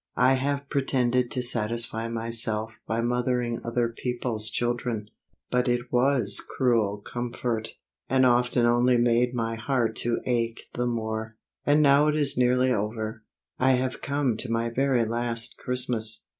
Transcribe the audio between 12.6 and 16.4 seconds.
over; I have come to my very last Christmas.